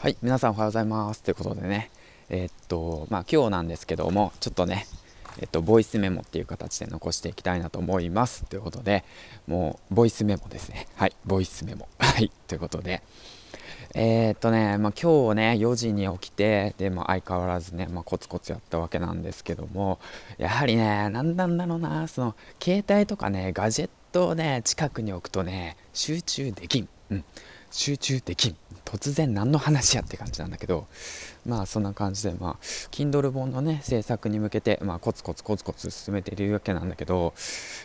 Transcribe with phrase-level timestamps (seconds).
[0.00, 1.90] はい、皆さんおはようございますということでね、
[2.28, 4.86] えー、っと、まあ今日なんですけども、ちょっとね、
[5.40, 9.04] えっと、ボイスメモっていう形で残していきたいなと思いますということで、
[9.48, 10.86] もう、ボイスメモですね。
[10.94, 11.88] はい、ボイスメモ。
[11.98, 13.02] はい、ということで、
[13.96, 19.98] えー、っとね、まあ、今日ね、4時に起きて、で、も相変わらずね、まあ、コツコツやったわけなんですけども、
[20.38, 26.88] やはりね、なんなんだろうな、その、携帯とかね、ガジェットをね、近くに置くとね、集中できん。
[27.10, 27.24] うん、
[27.70, 28.56] 集中できん。
[28.88, 30.86] 突然何の話やって感じなんだけど
[31.44, 32.56] まあそんな感じでまあ
[32.90, 37.34] Kindle 本のね制作に向けてまあコツコツコツコツ進めてるわけなんだけど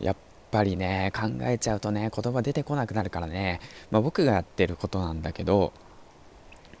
[0.00, 0.16] やっ
[0.50, 3.60] ぱりね考えちゃうとね言葉出てこなくなるからね、
[3.90, 5.74] まあ、僕がやってることなんだけど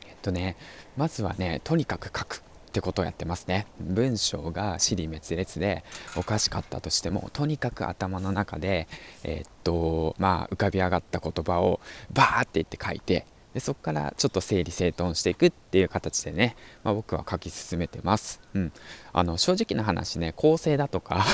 [0.08, 0.56] えっとね
[0.96, 2.42] まずはねとにかく書く
[2.76, 3.66] ってことをやってますね。
[3.80, 5.82] 文章が尻滅裂で
[6.14, 8.86] おかしかったとしてもとにかく頭の中で
[9.24, 11.80] えー、っとまあ浮かび上がった言葉を
[12.12, 13.24] バーって言って書いて
[13.56, 18.72] でそこからちょっと整理整頓していくっていう形でね、まあ、僕は書き進めてます、うん、
[19.14, 21.24] あの正直な話ね構成だとか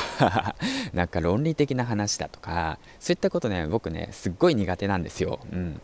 [0.94, 5.80] なんか論理的な話だとかそういったことね僕ねすっごい苦手なんですよ、うん、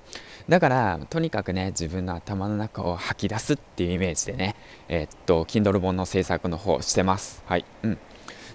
[0.49, 4.55] だからとにかくね自分の頭の中を吐き出すっていうイメージでね
[4.87, 7.43] えー、っと Kindle 本の制作の方してます。
[7.47, 7.99] はい、うん、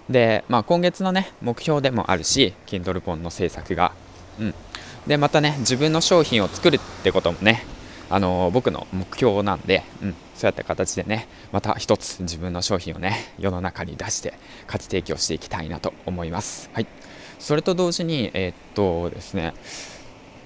[0.08, 3.92] で、まあ、今月のね目標でもあるし Kindle 本の制作が。
[4.40, 4.54] うん。
[5.06, 7.73] でまたね自分の商品を作るってこともね
[8.10, 14.34] あの僕の目標なんで、うん、そうやった形でねまた一つ自分の商品をね世の中に出して
[14.66, 16.70] 価値提供していきたいなと思います。
[16.72, 16.86] はい。
[17.38, 19.54] それと同時にえー、っとですね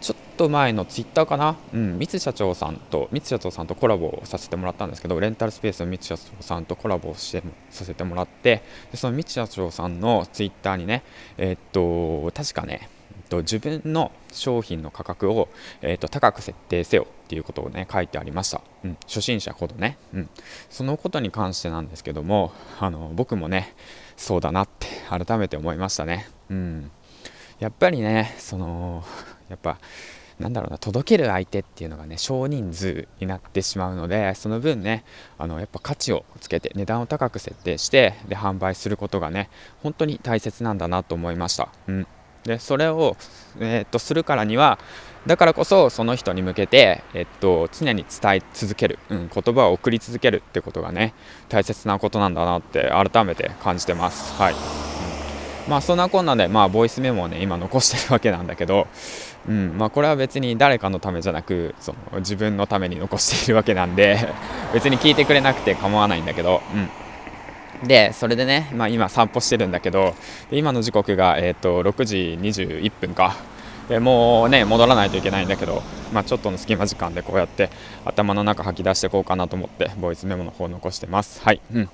[0.00, 11.02] ちょっと前のツイッターかな、うん、三津社長さんと、三津社長さんとコラボをさせてもらったんですけど、レンタルスペースの三津社長さんとコラボをしてさせてもらって、でその三津社長さんのツイッターにね、
[11.36, 12.88] えー、っと、確かね、
[13.28, 15.48] と、自分の商品の価格を、
[15.82, 20.30] えーと、高く設定せよっていうことをね書いてありました、うん、初心者ほどね、うん、
[20.70, 23.74] そのことに関してなんですけどもあの僕もね
[24.16, 26.90] そうだなって改めて思いましたね、うん、
[27.58, 29.04] やっぱりねその
[29.48, 29.78] やっぱ
[30.38, 35.04] なんだろうな届ける相手っていうのがね少人数になってしまうのでその分ね
[35.36, 39.50] あのやっぱ価値をつけて値段を高く設定してで販売することがね
[39.82, 42.06] 本当に大切なんだなと思いました、うん。
[42.48, 43.16] でそれを、
[43.60, 44.78] えー、っとするからには
[45.26, 51.12] だからこそその人に向けて、えっと、常に伝え続ける、うん、言葉を送り続けるってことがね
[51.50, 54.32] 大切なことなんだなって改めて感じてます。
[54.40, 58.86] はい、うん、まあそんなこんなで、まあ、ボイスメモをね今残してるわけなんだけど、
[59.46, 59.76] うん。
[59.76, 64.18] まあ、これは別に誰かのためじゃなくその自分のために残しているわけなんで
[64.72, 66.88] 別に聞いてくれなくて構わないんだけど、うん。
[67.82, 70.14] で、それでね、まあ、今散歩してるんだけど、
[70.50, 73.36] 今の時刻が、えーと、6時21分か。
[73.88, 75.82] でもうね、戻らないといけないんだけど、
[76.12, 77.70] まあ、ちょっとの隙間時間でこうやって
[78.04, 81.40] 頭の中吐き出していこうかなと思って、ボイスメモの方残してます。
[81.42, 81.60] はい。
[81.72, 81.88] うん。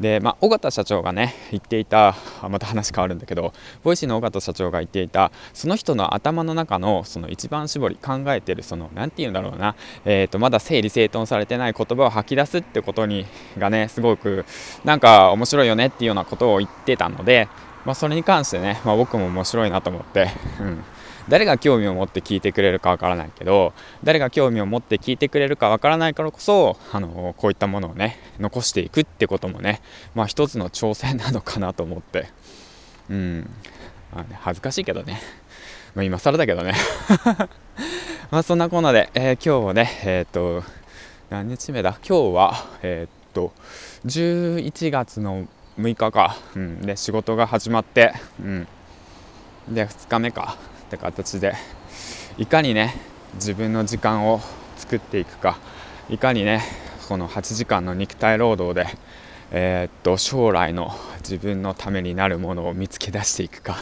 [0.00, 2.14] で、まあ、緒方社長がね、言っていた、
[2.48, 3.52] また話変わるんだけど、
[3.84, 9.76] Voicy の緒方社長が言っていた、その人の頭の中の、その一番絞り、考えてる、その、なんて言うんだろうな、
[10.06, 13.26] えっ、ー、と、まだ整理整頓されてない言葉を吐き出すってことに、
[13.58, 14.46] がね、すごく、
[14.84, 17.48] なんか面白いよねっていうようなことを言ってたので、
[17.84, 20.28] まあ、それに関してね、まあ、僕も面白いなと思って、
[20.60, 20.84] うん。
[21.30, 23.72] 誰が興味を持って聞いてくれるかわからないけど
[24.04, 29.80] 誰が興味を持って聞いてくれるかわからないからこそあのこういったものをね残していくってこともね
[30.14, 32.28] まあ一つの挑戦なのかなと思って。
[33.08, 33.50] うん、
[34.14, 35.20] まあね、恥ずかしいけどね、
[35.96, 36.74] まあ、今更だけどね。
[38.30, 40.62] まあそんなコーナーで、えー、今日はねえっ、と
[41.28, 41.98] 何日目だ？
[42.06, 43.52] 今日はえっ、と
[44.06, 45.48] 11月の
[45.78, 48.68] 6日か、うん、で仕事が始まって、うん、
[49.68, 50.56] で2日目か。
[50.90, 51.54] って形で
[52.36, 52.94] いかにね
[53.34, 54.40] 自分の時間を
[54.76, 55.56] 作っていくか
[56.08, 56.62] いかにね
[57.08, 58.98] この8時間の肉体労働で、
[59.52, 63.76] えー、っと将来の自分のためになるものを見つけ出していくか。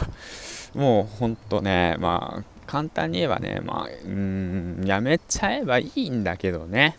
[0.75, 6.95] もうほんとねまあ簡単に言えばねまあうんやめちゃえばいいんだけどね。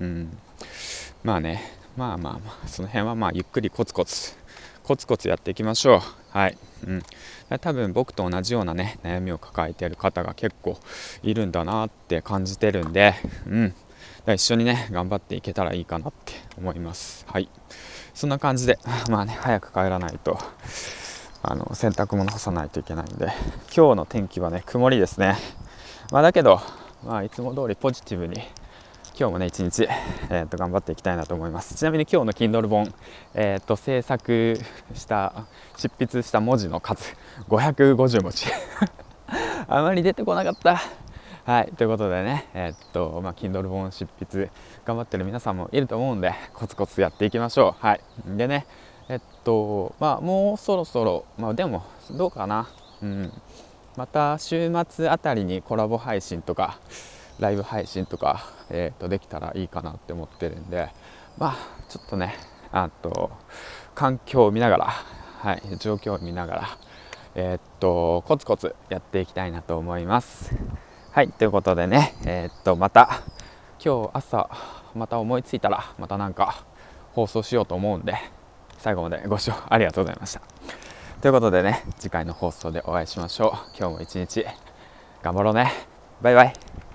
[0.00, 0.36] うん。
[1.22, 4.34] まあねまあまあまあその辺はまあゆっくりコツコツ
[4.84, 6.00] コツコツやっていきましょう。
[6.30, 7.02] はい、うん、
[7.60, 10.78] 多分僕と同じようなね悩みを抱えている方が結構
[11.22, 13.14] いるんだなって感じてるんで、
[13.48, 13.74] うん、
[14.34, 17.24] 一緒にね頑張っていけたらいいかなって思います。
[17.28, 17.48] はい。
[18.14, 18.78] そんな感じで
[19.10, 20.38] まあね早く帰らないと
[21.42, 23.32] あの洗濯物干さないといけないんで
[23.76, 25.36] 今日の天気はね曇りですね。
[26.12, 26.60] まあだけど
[27.04, 28.42] まあいつも通りポジティブに
[29.18, 29.88] 今日もね一日、
[30.28, 31.74] えー、と頑張っていきたいなと思います。
[31.74, 32.92] ちなみに今日の Kindle 本、
[33.32, 34.60] えー、と制作
[34.92, 35.46] した
[35.78, 37.16] 執筆した文字の数
[37.48, 38.44] 550文字。
[39.68, 40.82] あまり出てこなかった。
[41.50, 44.50] はいということでねえー、っとまあ Kindle 本執筆
[44.84, 47.86] 頑張ってる皆さんもいると思うんでコツコツやっていきましょう。
[47.86, 48.00] はい。
[48.26, 48.66] でね
[49.08, 52.68] えっとまあもうそろそろまあでもどうかな。
[53.00, 53.32] うん。
[53.96, 56.78] また週末あたりにコラボ配信とか
[57.38, 60.90] ライブ配信とか、えー、とできたらいいかなって思ってるんで
[61.38, 61.56] まあ
[61.88, 62.34] ちょっとね
[62.72, 63.30] あと
[63.94, 66.78] 環境を見ながら、はい、状況を見ながら
[67.34, 70.54] えー、っとコツコツやっていきたいなと思います。
[71.12, 73.22] はいということでねえー、っとまた
[73.82, 74.50] 今日朝
[74.94, 76.64] また思いついたらまたなんか
[77.12, 78.14] 放送しようと思うんで
[78.78, 80.40] 最後までご視聴ありがとうございました。
[81.20, 83.50] ということでね次回の放送でお会いしましょう。
[83.78, 84.44] 今日も一日
[85.22, 85.72] 頑張ろうね。
[86.22, 86.85] バイバイ。